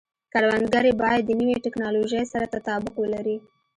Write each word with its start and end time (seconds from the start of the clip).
کروندګري 0.33 0.91
باید 1.01 1.21
د 1.25 1.31
نوې 1.39 1.55
ټکنالوژۍ 1.65 2.23
سره 2.31 2.45
تطابق 2.53 2.93
ولري. 2.99 3.37